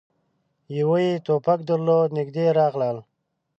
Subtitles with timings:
[0.77, 2.09] يوه يې ټوپک درلود.
[2.17, 2.97] نږدې راغلل،